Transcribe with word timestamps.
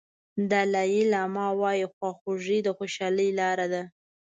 دالای 0.49 1.01
لاما 1.11 1.47
وایي 1.61 1.85
خواخوږي 1.95 2.59
د 2.63 2.67
خوشالۍ 2.77 3.29
لار 3.39 3.59
ده. 3.73 3.83